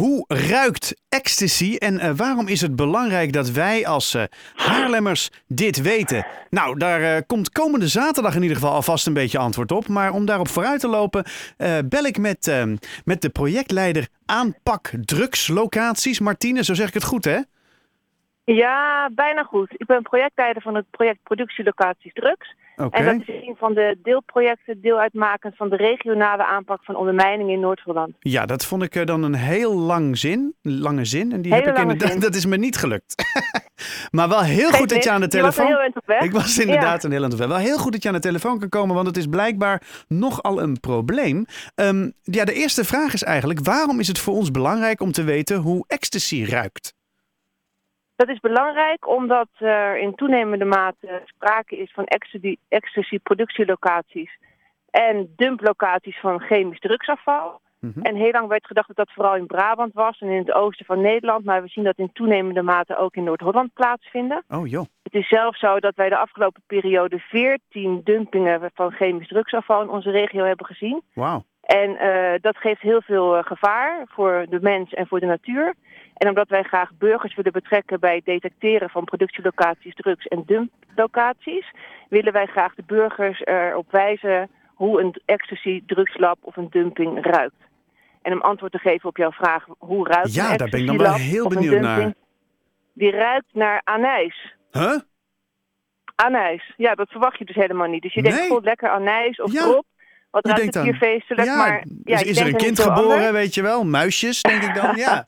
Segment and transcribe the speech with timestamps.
[0.00, 4.22] Hoe ruikt ecstasy en eh, waarom is het belangrijk dat wij als uh,
[4.54, 6.26] Haarlemmers dit weten?
[6.50, 9.88] Nou, daar uh, komt komende zaterdag in ieder geval alvast een beetje antwoord op.
[9.88, 11.24] Maar om daarop vooruit te lopen,
[11.84, 12.52] bel ik met,
[13.04, 16.20] met de projectleider aanpak drugslocaties.
[16.20, 17.38] Martine, zo zeg ik het goed hè?
[18.54, 19.72] Ja, bijna goed.
[19.76, 22.54] Ik ben projectleider van het project Productielocaties Drugs.
[22.76, 27.50] En dat is een van de deelprojecten, deel uitmakend van de regionale aanpak van ondermijning
[27.50, 28.14] in Noord-Holland.
[28.18, 31.32] Ja, dat vond ik dan een heel lang zin, lange zin.
[31.32, 33.14] En die heb ik inderdaad, dat is me niet gelukt.
[34.16, 35.72] maar wel heel goed dat je aan de telefoon.
[35.72, 36.22] Was heel weg.
[36.22, 37.48] Ik was inderdaad een heel eind weg.
[37.48, 40.62] Wel heel goed dat je aan de telefoon kan komen, want het is blijkbaar nogal
[40.62, 41.44] een probleem.
[41.74, 45.24] Um, ja, de eerste vraag is eigenlijk: waarom is het voor ons belangrijk om te
[45.24, 46.98] weten hoe ecstasy ruikt?
[48.20, 52.04] Dat is belangrijk omdat er in toenemende mate sprake is van
[52.68, 54.38] ecstasy-productielocaties
[54.90, 57.60] en dumplocaties van chemisch drugsafval.
[57.78, 58.00] Mhm.
[58.00, 60.86] En heel lang werd gedacht dat dat vooral in Brabant was en in het oosten
[60.86, 61.44] van Nederland.
[61.44, 64.44] Maar we zien dat in toenemende mate ook in Noord-Holland plaatsvinden.
[64.48, 64.84] Oh joh.
[65.02, 69.88] Het is zelfs zo dat wij de afgelopen periode 14 dumpingen van chemisch drugsafval in
[69.88, 71.02] onze regio hebben gezien.
[71.14, 71.44] Wauw.
[71.60, 75.74] En uh, dat geeft heel veel uh, gevaar voor de mens en voor de natuur.
[76.20, 81.72] En omdat wij graag burgers willen betrekken bij het detecteren van productielocaties, drugs en dumplocaties,
[82.08, 87.62] willen wij graag de burgers erop wijzen hoe een ecstasy, drugslab of een dumping ruikt.
[88.22, 90.86] En om antwoord te geven op jouw vraag, hoe ruikt ja, een daar ben ik
[90.86, 92.14] dan wel heel benieuwd naar.
[92.92, 94.54] Die ruikt naar anijs.
[94.70, 94.98] Huh?
[96.14, 96.74] Anijs.
[96.76, 98.02] Ja, dat verwacht je dus helemaal niet.
[98.02, 99.62] Dus je denkt, god, lekker anijs of ja.
[99.62, 99.84] drop.
[100.30, 101.84] Wat je ruikt het hier feestelijk, ja, maar...
[102.04, 103.84] Ja, is er een kind geboren, weet je wel?
[103.84, 105.24] Muisjes, denk ik dan, ja.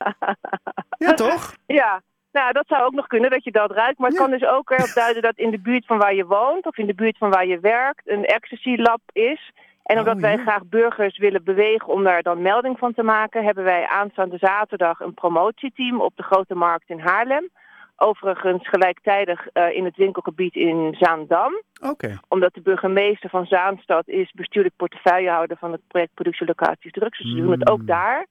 [1.06, 1.55] ja, toch?
[1.67, 3.98] Ja, nou, dat zou ook nog kunnen dat je dat ruikt.
[3.98, 6.67] Maar het kan dus ook erop duiden dat in de buurt van waar je woont...
[6.67, 9.50] of in de buurt van waar je werkt een ecstasy-lab is...
[9.83, 13.44] En omdat oh, wij graag burgers willen bewegen om daar dan melding van te maken,
[13.44, 17.48] hebben wij aanstaande zaterdag een promotieteam op de Grote Markt in Haarlem.
[18.03, 21.62] Overigens gelijktijdig uh, in het winkelgebied in Zaandam.
[21.81, 22.19] Okay.
[22.28, 27.19] Omdat de burgemeester van Zaanstad is bestuurlijk portefeuillehouder van het project Productielocaties Drugs.
[27.19, 27.87] Dus ze doen het ook hmm.
[27.87, 28.26] daar.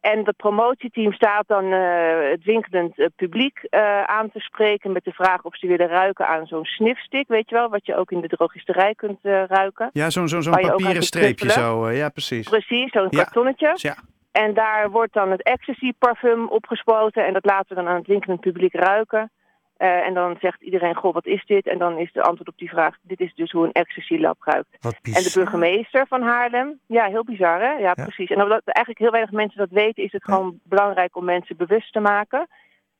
[0.00, 5.04] En dat promotieteam staat dan uh, het winkelend uh, publiek uh, aan te spreken met
[5.04, 8.10] de vraag of ze willen ruiken aan zo'n snifstick, weet je wel, wat je ook
[8.10, 9.90] in de drogisterij kunt ruiken.
[9.92, 12.48] Ja, zo'n zo'n zo'n papieren streepje zo, ja precies.
[12.48, 13.22] Precies, zo'n ja.
[13.22, 13.72] kartonnetje.
[13.74, 13.96] Ja.
[14.44, 18.06] En daar wordt dan het ecstasy parfum opgespoten en dat laten we dan aan het
[18.06, 19.30] winkelend publiek ruiken.
[19.78, 21.66] Uh, en dan zegt iedereen, goh, wat is dit?
[21.66, 24.36] En dan is de antwoord op die vraag, dit is dus hoe een ecstasy lab
[24.40, 24.76] ruikt.
[24.80, 27.72] En de burgemeester van Haarlem, ja, heel bizar hè?
[27.72, 28.30] Ja, precies.
[28.30, 31.92] En omdat eigenlijk heel weinig mensen dat weten, is het gewoon belangrijk om mensen bewust
[31.92, 32.48] te maken.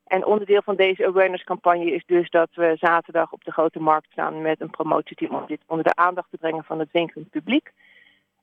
[0.06, 4.12] En onderdeel van deze awareness campagne is dus dat we zaterdag op de Grote Markt
[4.12, 7.72] staan met een promotieteam om dit onder de aandacht te brengen van het winkelend publiek.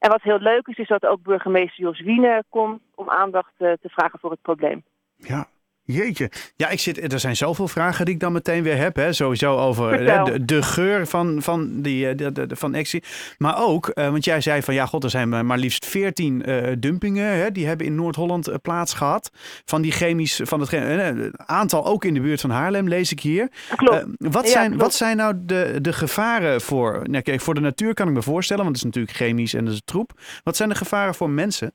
[0.06, 3.72] En wat heel leuk is, is dat ook burgemeester Jos Wiene komt om aandacht eh,
[3.82, 4.84] te vragen voor het probleem.
[5.18, 5.48] Ja,
[5.86, 6.32] Jeetje.
[6.56, 8.96] Ja, ik zit, er zijn zoveel vragen die ik dan meteen weer heb.
[8.96, 9.14] Hè.
[9.14, 13.04] Sowieso over hè, de, de, geur van, van, die, eh, de, de, van Exie.
[13.38, 16.72] Maar ook, uh, want jij zei van ja, god, er zijn maar liefst 14 uh,
[16.80, 17.38] dumpingen.
[17.38, 19.30] Hè, die hebben in Noord-Holland uh, plaats gehad.
[19.66, 23.50] Van die chemisch, van het aantal ook in de buurt van Haarlem, lees ik hier.
[23.76, 24.06] Klopt.
[24.18, 24.82] wat, zijn, klopt.
[24.82, 27.02] wat zijn nou de, de gevaren voor?
[27.04, 29.66] Nou, kijk, voor de natuur kan ik me voorstellen, want het is natuurlijk chemisch en
[29.66, 30.12] dat is troep.
[30.44, 31.74] Wat zijn de gevaren voor mensen?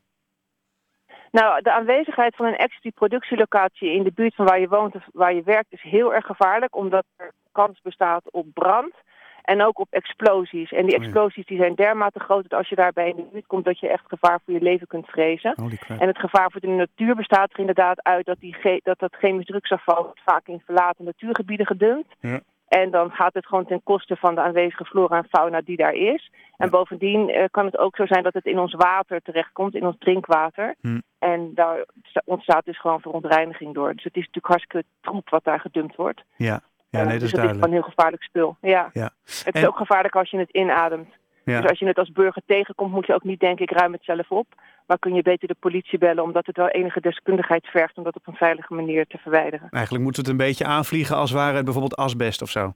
[1.30, 5.06] Nou, de aanwezigheid van een extra productielocatie in de buurt van waar je woont of
[5.12, 8.92] waar je werkt is heel erg gevaarlijk, omdat er kans bestaat op brand
[9.42, 10.72] en ook op explosies.
[10.72, 13.46] En die oh explosies die zijn dermate groot dat als je daarbij in de buurt
[13.46, 15.54] komt, dat je echt gevaar voor je leven kunt vrezen.
[15.88, 19.46] En het gevaar voor de natuur bestaat er inderdaad uit dat, die dat dat chemisch
[19.46, 22.14] drugsafval vaak in verlaten natuurgebieden gedumpt.
[22.20, 22.40] Ja.
[22.78, 25.94] En dan gaat het gewoon ten koste van de aanwezige flora en fauna die daar
[25.94, 26.31] is.
[26.56, 29.86] En bovendien uh, kan het ook zo zijn dat het in ons water terechtkomt, in
[29.86, 30.75] ons drinkwater.
[30.81, 31.00] Hm.
[31.19, 31.84] En daar
[32.25, 33.94] ontstaat dus gewoon verontreiniging door.
[33.94, 36.22] Dus het is natuurlijk hartstikke troep wat daar gedumpt wordt.
[36.36, 36.60] Ja, ja
[36.91, 37.41] nee, uh, dat dus is duidelijk.
[37.41, 38.56] het is gewoon heel gevaarlijk spul.
[38.60, 38.91] Ja.
[38.92, 39.10] ja.
[39.44, 41.08] Het is ook gevaarlijk als je het inademt.
[41.44, 41.60] Ja.
[41.60, 44.04] Dus als je het als burger tegenkomt, moet je ook niet denken, ik ruim het
[44.04, 44.47] zelf op.
[44.90, 48.16] Maar kun je beter de politie bellen, omdat het wel enige deskundigheid vergt om dat
[48.16, 49.69] op een veilige manier te verwijderen.
[49.70, 52.75] Eigenlijk moeten we het een beetje aanvliegen als ware het bijvoorbeeld asbest of zo.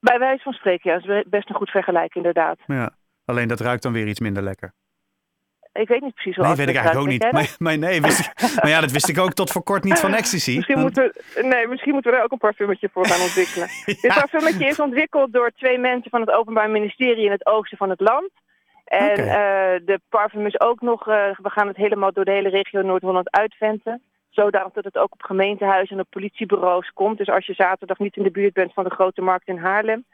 [0.00, 0.98] Bij wijze van spreken, ja.
[0.98, 2.58] Dat is best een goed vergelijking, inderdaad.
[2.66, 2.90] Ja,
[3.24, 4.72] alleen dat ruikt dan weer iets minder lekker.
[5.72, 7.32] Ik weet niet precies hoe Nee, weet ik eigenlijk ook niet.
[7.32, 8.32] Maar, maar, nee, wist ik,
[8.62, 10.56] maar ja, dat wist ik ook tot voor kort niet van ecstasy.
[10.56, 11.12] Misschien, moeten,
[11.42, 13.68] nee, misschien moeten we er ook een parfumetje voor gaan ontwikkelen.
[14.02, 17.90] Dit parfumetje is ontwikkeld door twee mensen van het Openbaar Ministerie in het oosten van
[17.90, 18.30] het land.
[18.86, 19.74] En okay.
[19.74, 22.82] uh, de parfum is ook nog, uh, we gaan het helemaal door de hele regio
[22.82, 24.02] Noord-Holland uitventen.
[24.30, 27.18] Zodanig dat het ook op gemeentehuizen en op politiebureaus komt.
[27.18, 30.04] Dus als je zaterdag niet in de buurt bent van de Grote Markt in Haarlem,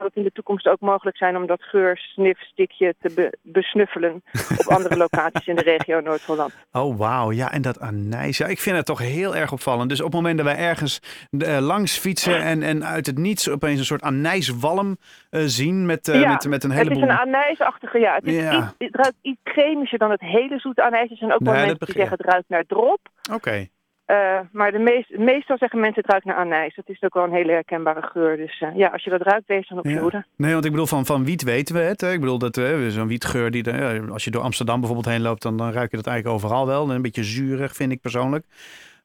[0.00, 4.22] zal het in de toekomst ook mogelijk zijn om dat geursnifstikje te besnuffelen
[4.56, 6.56] op andere locaties in de regio Noord-Holland.
[6.72, 7.32] Oh, wauw.
[7.32, 8.38] Ja, en dat anijs.
[8.38, 9.88] Ja, ik vind het toch heel erg opvallend.
[9.88, 11.00] Dus op het moment dat wij ergens
[11.30, 14.96] uh, langs fietsen en, en uit het niets opeens een soort anijswalm
[15.30, 17.00] uh, zien met, uh, ja, met, met een heleboel...
[17.00, 18.14] het is een anijsachtige, ja.
[18.14, 18.56] Het, is ja.
[18.56, 21.10] Iets, het ruikt iets chemischer dan het hele zoete anijs.
[21.10, 23.00] Er zijn ook wel Nee, mensen dat die zeggen het ruikt naar drop.
[23.32, 23.68] Oké.
[24.10, 26.74] Uh, maar de meest, meestal zeggen mensen het ruikt naar anijs.
[26.74, 28.36] Dat is ook wel een hele herkenbare geur.
[28.36, 30.00] Dus uh, ja, als je dat ruikt, wees dan op je Ja.
[30.00, 30.24] hoede.
[30.36, 32.00] Nee, want ik bedoel, van, van wiet weten we het.
[32.00, 32.12] Hè?
[32.12, 35.42] Ik bedoel, dat uh, zo'n wietgeur, die, ja, als je door Amsterdam bijvoorbeeld heen loopt,
[35.42, 36.90] dan, dan ruik je dat eigenlijk overal wel.
[36.90, 38.44] Een beetje zuurig, vind ik persoonlijk.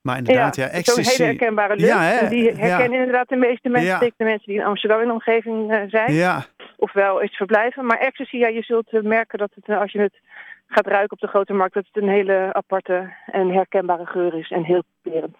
[0.01, 1.11] Maar inderdaad, ja, Zo'n ecstasy.
[1.11, 1.87] hele herkenbare lucht.
[1.87, 2.29] Ja, hè?
[2.29, 3.89] Die herkennen inderdaad de meeste mensen.
[4.05, 4.11] Ja.
[4.17, 6.13] De mensen die in Amsterdam in de omgeving zijn.
[6.13, 6.45] Ja,
[6.77, 7.85] Ofwel eens verblijven.
[7.85, 10.13] Maar ecstasy, ja, je zult merken dat het, als je het
[10.67, 14.51] gaat ruiken op de grote markt, dat het een hele aparte en herkenbare geur is.
[14.51, 15.33] En heel perend.